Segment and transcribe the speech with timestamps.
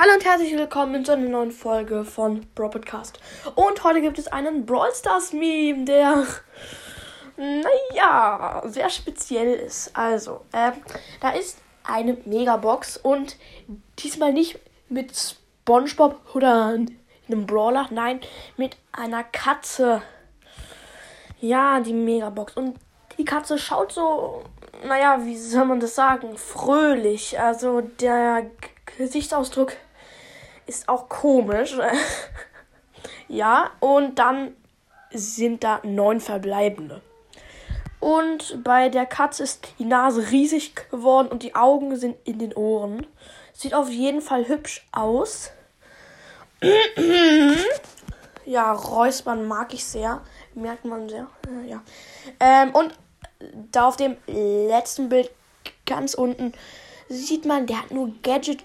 [0.00, 3.18] Hallo und herzlich willkommen zu einer neuen Folge von Bro Podcast.
[3.56, 6.24] Und heute gibt es einen Brawl Stars Meme, der,
[7.36, 9.90] naja, sehr speziell ist.
[9.96, 10.74] Also, ähm,
[11.20, 13.34] da ist eine Megabox und
[13.98, 18.20] diesmal nicht mit SpongeBob oder einem Brawler, nein,
[18.56, 20.00] mit einer Katze.
[21.40, 22.56] Ja, die Megabox.
[22.56, 22.78] Und
[23.18, 24.44] die Katze schaut so,
[24.86, 27.40] naja, wie soll man das sagen, fröhlich.
[27.40, 28.48] Also der
[28.96, 29.72] Gesichtsausdruck
[30.68, 31.76] ist auch komisch.
[33.28, 34.54] ja, und dann
[35.10, 37.02] sind da neun Verbleibende.
[38.00, 42.54] Und bei der Katze ist die Nase riesig geworden und die Augen sind in den
[42.54, 43.06] Ohren.
[43.52, 45.50] Sieht auf jeden Fall hübsch aus.
[48.44, 50.20] ja, Räuspern mag ich sehr.
[50.54, 51.26] Merkt man sehr.
[51.66, 51.82] Ja.
[52.38, 52.94] Ähm, und
[53.72, 55.30] da auf dem letzten Bild
[55.86, 56.52] ganz unten
[57.08, 58.64] sieht man, der hat nur Gadget,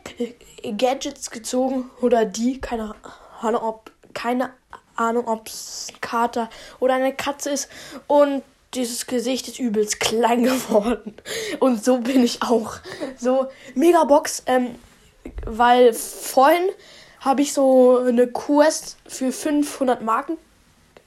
[0.77, 2.95] Gadgets gezogen oder die, keine
[3.41, 4.51] Ahnung, ob keine
[4.95, 6.49] Ahnung, ob es ein Kater
[6.79, 7.69] oder eine Katze ist
[8.07, 11.15] und dieses Gesicht ist übelst klein geworden.
[11.59, 12.75] Und so bin ich auch.
[13.17, 14.75] So, Megabox, ähm,
[15.45, 16.69] weil vorhin
[17.19, 20.37] habe ich so eine Quest für 500 Marken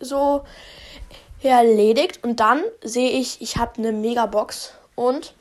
[0.00, 0.44] so
[1.42, 5.34] erledigt und dann sehe ich, ich habe eine Megabox und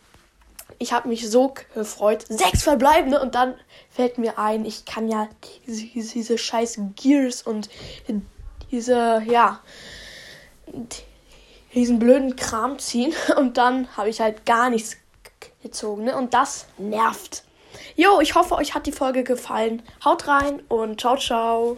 [0.79, 2.25] ich habe mich so gefreut.
[2.27, 3.55] Sechs verbleibende und dann
[3.89, 5.27] fällt mir ein, ich kann ja
[5.67, 7.69] diese, diese scheiß Gears und
[8.71, 9.61] diese, ja,
[11.73, 14.97] diesen blöden Kram ziehen und dann habe ich halt gar nichts
[15.61, 16.15] gezogen, ne?
[16.15, 17.43] Und das nervt.
[17.95, 19.81] Jo, ich hoffe, euch hat die Folge gefallen.
[20.03, 21.77] Haut rein und ciao, ciao.